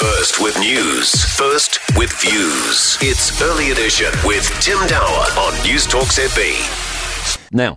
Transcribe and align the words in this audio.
First 0.00 0.40
with 0.40 0.58
news, 0.58 1.26
first 1.36 1.78
with 1.94 2.10
views. 2.22 2.96
It's 3.02 3.42
Early 3.42 3.70
Edition 3.70 4.06
with 4.24 4.48
Tim 4.58 4.78
Dower 4.86 5.04
on 5.04 5.52
Newstalk 5.62 6.08
ZB. 6.08 7.52
Now, 7.52 7.76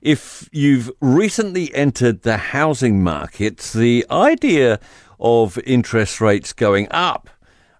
if 0.00 0.48
you've 0.52 0.92
recently 1.00 1.74
entered 1.74 2.22
the 2.22 2.36
housing 2.36 3.02
market, 3.02 3.56
the 3.74 4.06
idea 4.12 4.78
of 5.18 5.58
interest 5.66 6.20
rates 6.20 6.52
going 6.52 6.86
up 6.92 7.30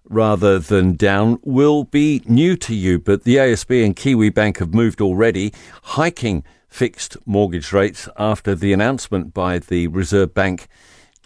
rather 0.03 0.59
than 0.59 0.97
down 0.97 1.39
will 1.43 1.85
be 1.85 2.21
new 2.25 2.57
to 2.57 2.75
you. 2.75 2.99
But 2.99 3.23
the 3.23 3.37
ASB 3.37 3.85
and 3.85 3.95
Kiwibank 3.95 4.57
have 4.57 4.73
moved 4.73 4.99
already, 4.99 5.53
hiking 5.83 6.43
fixed 6.67 7.15
mortgage 7.25 7.71
rates 7.71 8.09
after 8.17 8.53
the 8.53 8.73
announcement 8.73 9.33
by 9.33 9.59
the 9.59 9.87
Reserve 9.87 10.33
Bank 10.33 10.67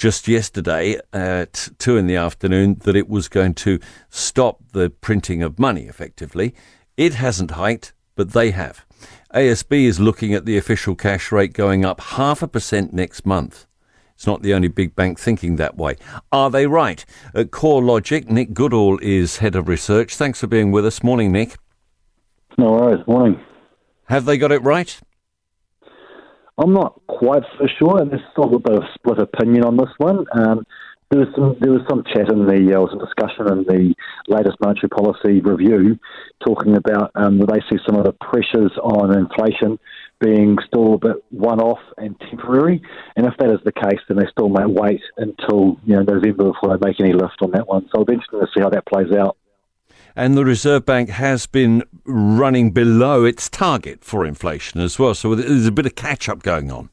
just 0.01 0.27
yesterday 0.27 0.99
at 1.13 1.69
two 1.77 1.95
in 1.95 2.07
the 2.07 2.15
afternoon 2.15 2.75
that 2.85 2.95
it 2.95 3.07
was 3.07 3.27
going 3.27 3.53
to 3.53 3.77
stop 4.09 4.59
the 4.71 4.89
printing 4.89 5.43
of 5.43 5.59
money 5.59 5.83
effectively. 5.83 6.55
It 6.97 7.13
hasn't 7.13 7.51
hiked, 7.51 7.93
but 8.15 8.31
they 8.31 8.49
have. 8.49 8.83
ASB 9.31 9.83
is 9.83 9.99
looking 9.99 10.33
at 10.33 10.47
the 10.47 10.57
official 10.57 10.95
cash 10.95 11.31
rate 11.31 11.53
going 11.53 11.85
up 11.85 12.01
half 12.01 12.41
a 12.41 12.47
percent 12.47 12.93
next 12.93 13.27
month. 13.27 13.67
It's 14.15 14.25
not 14.25 14.41
the 14.41 14.55
only 14.55 14.69
big 14.69 14.95
bank 14.95 15.19
thinking 15.19 15.57
that 15.57 15.77
way. 15.77 15.97
Are 16.31 16.49
they 16.49 16.65
right? 16.65 17.05
At 17.35 17.51
CoreLogic, 17.51 18.27
Nick 18.27 18.55
Goodall 18.55 18.97
is 19.03 19.37
head 19.37 19.55
of 19.55 19.67
research. 19.67 20.15
Thanks 20.15 20.39
for 20.39 20.47
being 20.47 20.71
with 20.71 20.83
us. 20.83 21.03
Morning, 21.03 21.31
Nick. 21.31 21.57
No 22.57 22.71
worries. 22.71 23.05
Morning. 23.05 23.39
Have 24.05 24.25
they 24.25 24.39
got 24.39 24.51
it 24.51 24.63
right? 24.63 24.99
I'm 26.61 26.73
not 26.73 27.01
quite 27.07 27.43
so 27.57 27.65
sure, 27.79 28.01
and 28.01 28.11
there's 28.11 28.21
of 28.37 28.53
a 28.53 28.59
bit 28.59 28.75
of 28.75 28.83
split 28.93 29.19
opinion 29.19 29.63
on 29.63 29.77
this 29.77 29.89
one. 29.97 30.25
Um, 30.33 30.65
there 31.09 31.19
was 31.19 31.29
some 31.35 31.57
there 31.59 31.71
was 31.71 31.81
some 31.89 32.03
chat 32.03 32.31
in 32.31 32.45
the 32.45 32.77
uh, 32.77 32.79
was 32.79 32.95
a 32.95 33.03
discussion 33.03 33.51
in 33.51 33.63
the 33.65 33.93
latest 34.27 34.57
monetary 34.61 34.89
policy 34.89 35.41
review 35.41 35.99
talking 36.45 36.77
about 36.77 37.11
um, 37.15 37.39
that 37.39 37.51
they 37.51 37.59
see 37.69 37.81
some 37.85 37.97
of 37.97 38.05
the 38.05 38.13
pressures 38.13 38.71
on 38.81 39.17
inflation 39.17 39.77
being 40.21 40.55
still 40.67 40.93
a 40.93 40.97
bit 40.99 41.17
one-off 41.31 41.79
and 41.97 42.15
temporary. 42.29 42.81
And 43.17 43.25
if 43.25 43.33
that 43.39 43.49
is 43.49 43.59
the 43.65 43.73
case, 43.73 43.99
then 44.07 44.17
they 44.17 44.29
still 44.31 44.47
may 44.47 44.65
wait 44.65 45.01
until 45.17 45.77
you 45.83 45.95
know 45.95 46.03
November 46.03 46.53
before 46.53 46.77
they 46.77 46.87
make 46.87 46.99
any 47.01 47.13
lift 47.13 47.41
on 47.41 47.51
that 47.51 47.67
one. 47.67 47.89
So 47.91 48.01
it'll 48.01 48.05
be 48.05 48.13
interesting 48.13 48.39
to 48.39 48.47
see 48.53 48.61
how 48.61 48.69
that 48.69 48.85
plays 48.85 49.11
out. 49.11 49.35
And 50.15 50.35
the 50.35 50.45
Reserve 50.45 50.85
Bank 50.85 51.09
has 51.09 51.45
been 51.45 51.83
running 52.05 52.71
below 52.71 53.23
its 53.23 53.49
target 53.49 54.03
for 54.03 54.25
inflation 54.25 54.81
as 54.81 54.99
well. 54.99 55.13
So 55.13 55.35
there's 55.35 55.67
a 55.67 55.71
bit 55.71 55.85
of 55.85 55.95
catch-up 55.95 56.43
going 56.43 56.71
on. 56.71 56.89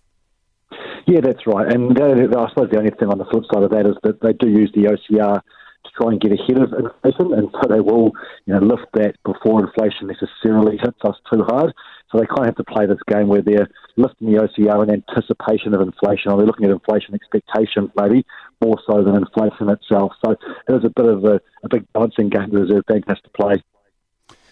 Yeah, 1.07 1.21
that's 1.23 1.47
right. 1.47 1.73
And 1.73 1.99
uh, 1.99 2.05
I 2.39 2.49
suppose 2.51 2.69
the 2.71 2.79
only 2.79 2.91
thing 2.91 3.09
on 3.09 3.19
the 3.19 3.25
flip 3.31 3.45
side 3.53 3.63
of 3.63 3.71
that 3.71 3.87
is 3.87 3.97
that 4.03 4.21
they 4.21 4.35
do 4.35 4.49
use 4.49 4.71
the 4.75 4.93
OCR 4.93 5.41
to 5.41 5.91
try 5.97 6.13
and 6.13 6.21
get 6.21 6.33
ahead 6.33 6.61
of 6.61 6.73
inflation, 6.73 7.33
and 7.33 7.49
so 7.51 7.69
they 7.69 7.81
will, 7.81 8.13
you 8.45 8.53
know, 8.55 8.61
lift 8.61 8.87
that 8.93 9.15
before 9.25 9.65
inflation 9.65 10.07
necessarily 10.09 10.77
hits 10.77 10.99
us 11.05 11.17
too 11.33 11.45
hard. 11.49 11.73
So 12.13 12.19
they 12.19 12.27
kind 12.27 12.41
of 12.41 12.47
have 12.47 12.57
to 12.57 12.65
play 12.65 12.87
this 12.87 13.01
game 13.09 13.29
where 13.29 13.43
they're 13.43 13.69
lifting 13.99 14.33
the 14.33 14.39
OCR 14.39 14.83
in 14.83 14.91
anticipation 14.91 15.75
of 15.75 15.81
inflation, 15.81 16.31
or 16.31 16.39
they're 16.39 16.47
looking 16.47 16.67
at 16.67 16.71
inflation 16.71 17.15
expectations 17.15 17.91
maybe 18.01 18.25
more 18.63 18.79
so 18.87 19.03
than 19.03 19.17
inflation 19.17 19.69
itself. 19.69 20.13
So 20.25 20.33
it 20.33 20.73
is 20.73 20.85
a 20.85 20.91
bit 20.91 21.07
of 21.07 21.25
a, 21.25 21.41
a 21.65 21.69
big 21.69 21.93
balancing 21.93 22.29
game 22.29 22.51
the 22.51 22.61
Reserve 22.61 22.85
Bank 22.87 23.05
has 23.09 23.19
to 23.21 23.31
play. 23.31 23.63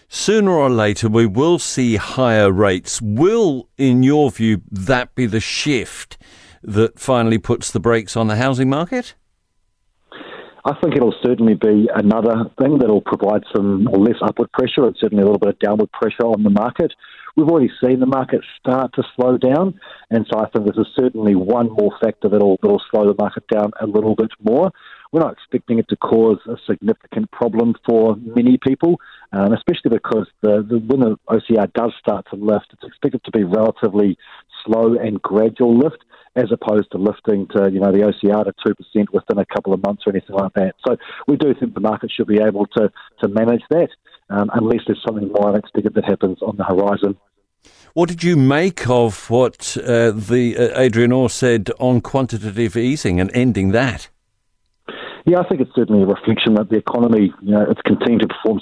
Sooner 0.09 0.51
or 0.51 0.69
later, 0.69 1.09
we 1.09 1.25
will 1.25 1.59
see 1.59 1.97
higher 1.97 2.51
rates. 2.51 3.01
Will, 3.01 3.67
in 3.77 4.03
your 4.03 4.31
view, 4.31 4.61
that 4.71 5.15
be 5.15 5.25
the 5.25 5.41
shift 5.41 6.17
that 6.63 6.97
finally 6.99 7.37
puts 7.37 7.71
the 7.71 7.79
brakes 7.79 8.15
on 8.15 8.27
the 8.27 8.37
housing 8.37 8.69
market? 8.69 9.15
I 10.67 10.75
think 10.81 10.97
it'll 10.97 11.15
certainly 11.23 11.53
be 11.53 11.87
another 11.95 12.51
thing 12.59 12.79
that'll 12.79 12.99
provide 12.99 13.43
some 13.55 13.85
less 13.85 14.17
upward 14.21 14.51
pressure 14.51 14.85
and 14.85 14.97
certainly 14.99 15.21
a 15.21 15.25
little 15.25 15.39
bit 15.39 15.47
of 15.47 15.59
downward 15.59 15.89
pressure 15.93 16.25
on 16.25 16.43
the 16.43 16.49
market. 16.49 16.91
We've 17.37 17.47
already 17.47 17.71
seen 17.81 18.01
the 18.01 18.05
market 18.05 18.41
start 18.59 18.93
to 18.95 19.03
slow 19.15 19.37
down, 19.37 19.79
and 20.09 20.27
so 20.29 20.39
I 20.39 20.49
think 20.49 20.65
this 20.65 20.75
is 20.75 20.87
certainly 20.99 21.35
one 21.35 21.69
more 21.69 21.91
factor 22.01 22.27
that'll, 22.27 22.57
that'll 22.61 22.81
slow 22.91 23.05
the 23.05 23.15
market 23.17 23.47
down 23.47 23.71
a 23.79 23.87
little 23.87 24.13
bit 24.13 24.31
more. 24.43 24.71
We're 25.13 25.21
not 25.21 25.33
expecting 25.33 25.79
it 25.79 25.87
to 25.87 25.95
cause 25.95 26.39
a 26.49 26.57
significant 26.69 27.31
problem 27.31 27.75
for 27.87 28.17
many 28.17 28.57
people, 28.57 28.99
um, 29.31 29.53
especially 29.53 29.91
because 29.91 30.27
the, 30.41 30.65
the, 30.67 30.79
when 30.79 30.99
the 30.99 31.17
OCR 31.29 31.71
does 31.71 31.93
start 31.97 32.25
to 32.31 32.35
lift, 32.35 32.73
it's 32.73 32.83
expected 32.83 33.23
to 33.23 33.31
be 33.31 33.45
relatively 33.45 34.17
slow 34.65 34.97
and 34.97 35.21
gradual 35.21 35.77
lift 35.77 36.03
as 36.37 36.51
opposed 36.51 36.91
to 36.91 36.97
lifting 36.97 37.47
to, 37.47 37.69
you 37.71 37.79
know, 37.79 37.91
the 37.91 37.99
OCR 37.99 38.45
to 38.45 38.53
2% 38.95 39.05
within 39.11 39.39
a 39.39 39.45
couple 39.45 39.73
of 39.73 39.83
months 39.83 40.03
or 40.05 40.11
anything 40.11 40.35
like 40.35 40.53
that. 40.53 40.75
So 40.87 40.95
we 41.27 41.35
do 41.35 41.53
think 41.59 41.73
the 41.73 41.79
market 41.79 42.11
should 42.15 42.27
be 42.27 42.39
able 42.39 42.67
to, 42.77 42.91
to 43.21 43.27
manage 43.27 43.63
that 43.71 43.89
um, 44.29 44.49
unless 44.53 44.81
there's 44.85 45.01
something 45.05 45.31
more 45.31 45.49
unexpected 45.49 45.95
that 45.95 46.05
happens 46.05 46.37
on 46.41 46.55
the 46.57 46.63
horizon. 46.63 47.17
What 47.93 48.09
did 48.09 48.23
you 48.23 48.37
make 48.37 48.87
of 48.87 49.29
what 49.29 49.75
uh, 49.77 50.11
the 50.11 50.55
uh, 50.57 50.79
Adrian 50.79 51.11
Orr 51.11 51.29
said 51.29 51.71
on 51.79 52.01
quantitative 52.01 52.77
easing 52.77 53.19
and 53.19 53.31
ending 53.33 53.71
that? 53.71 54.09
Yeah, 55.25 55.39
I 55.39 55.47
think 55.49 55.59
it's 55.59 55.75
certainly 55.75 56.03
a 56.03 56.05
reflection 56.05 56.53
that 56.53 56.69
the 56.69 56.77
economy, 56.77 57.33
you 57.41 57.51
know, 57.51 57.65
it's 57.69 57.81
continuing 57.81 58.19
to 58.19 58.27
perform 58.27 58.61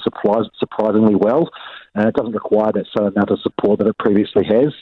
surprisingly 0.57 1.13
well. 1.13 1.49
Uh, 1.95 2.07
it 2.07 2.15
doesn't 2.15 2.33
require 2.33 2.71
that 2.71 2.85
same 2.97 3.07
amount 3.07 3.29
of 3.29 3.39
support 3.41 3.79
that 3.79 3.87
it 3.87 3.97
previously 3.99 4.45
has. 4.49 4.73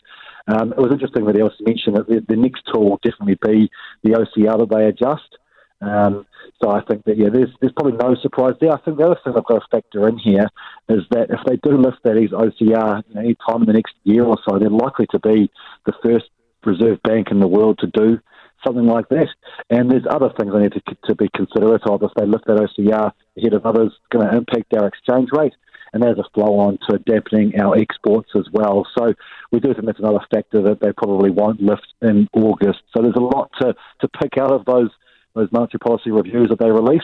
Um, 0.47 0.73
it 0.73 0.77
was 0.77 0.91
interesting 0.91 1.25
that 1.25 1.41
also 1.41 1.55
mentioned 1.61 1.95
that 1.95 2.07
the, 2.07 2.23
the, 2.27 2.35
next 2.35 2.63
tool 2.71 2.89
will 2.89 2.99
definitely 3.01 3.39
be 3.41 3.71
the 4.03 4.11
OCR 4.11 4.59
that 4.59 4.75
they 4.75 4.85
adjust. 4.87 5.37
Um, 5.79 6.25
so 6.61 6.69
I 6.69 6.81
think 6.81 7.05
that 7.05 7.17
yeah, 7.17 7.29
there's 7.31 7.49
there's 7.59 7.73
probably 7.73 7.97
no 7.97 8.15
surprise 8.21 8.53
there. 8.59 8.71
I 8.71 8.79
think 8.79 8.97
the 8.97 9.05
other 9.05 9.19
thing 9.23 9.33
I've 9.35 9.45
got 9.45 9.59
to 9.59 9.67
factor 9.71 10.07
in 10.07 10.17
here 10.17 10.47
is 10.89 11.03
that 11.11 11.27
if 11.29 11.39
they 11.45 11.57
do 11.57 11.77
lift 11.77 12.03
that 12.03 12.15
OCR 12.15 13.03
any 13.17 13.35
time 13.47 13.61
in 13.61 13.67
the 13.67 13.73
next 13.73 13.93
year 14.03 14.23
or 14.23 14.37
so, 14.47 14.59
they're 14.59 14.69
likely 14.69 15.07
to 15.11 15.19
be 15.19 15.49
the 15.85 15.93
first 16.01 16.25
reserve 16.65 17.01
bank 17.03 17.27
in 17.31 17.39
the 17.39 17.47
world 17.47 17.79
to 17.79 17.87
do 17.87 18.19
something 18.65 18.85
like 18.85 19.09
that. 19.09 19.27
And 19.69 19.91
there's 19.91 20.05
other 20.09 20.29
things 20.37 20.53
I 20.55 20.61
need 20.61 20.73
to, 20.73 20.81
to 21.05 21.15
be 21.15 21.29
considerate 21.35 21.85
of. 21.85 22.03
If 22.03 22.11
they 22.15 22.25
lift 22.25 22.45
that 22.45 22.57
OCR 22.57 23.11
ahead 23.37 23.53
of 23.53 23.65
others, 23.65 23.91
going 24.11 24.29
to 24.29 24.37
impact 24.37 24.73
our 24.73 24.87
exchange 24.87 25.29
rate 25.33 25.53
and 25.93 26.01
there's 26.01 26.17
a 26.17 26.29
flow 26.33 26.59
on 26.59 26.77
to 26.89 26.97
dampening 26.99 27.59
our 27.59 27.77
exports 27.77 28.31
as 28.35 28.45
well. 28.51 28.85
So 28.97 29.13
we 29.51 29.59
do 29.59 29.73
think 29.73 29.85
that's 29.85 29.99
another 29.99 30.25
factor 30.33 30.61
that 30.63 30.79
they 30.81 30.91
probably 30.91 31.29
won't 31.29 31.61
lift 31.61 31.87
in 32.01 32.27
August. 32.33 32.79
So 32.95 33.01
there's 33.01 33.15
a 33.15 33.21
lot 33.21 33.51
to, 33.61 33.75
to 34.01 34.07
pick 34.07 34.37
out 34.37 34.51
of 34.51 34.65
those 34.65 34.89
those 35.35 35.51
monetary 35.51 35.79
policy 35.79 36.11
reviews 36.11 36.49
that 36.49 36.59
they 36.59 36.69
release. 36.69 37.01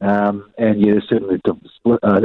Um, 0.00 0.52
and 0.56 0.80
yeah, 0.80 0.92
there's 0.92 1.08
certainly 1.08 1.40
uh, 1.84 2.20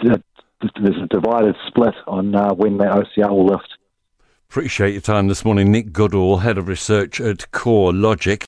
there's 0.00 1.02
a 1.02 1.06
divided 1.08 1.56
split 1.66 1.94
on 2.06 2.34
uh, 2.34 2.54
when 2.54 2.78
the 2.78 2.84
OCR 2.84 3.30
will 3.30 3.46
lift. 3.46 3.68
Appreciate 4.48 4.92
your 4.92 5.00
time 5.00 5.26
this 5.26 5.44
morning, 5.44 5.72
Nick 5.72 5.92
Goodall, 5.92 6.38
Head 6.38 6.58
of 6.58 6.68
Research 6.68 7.20
at 7.20 7.50
CoreLogic. 7.50 8.42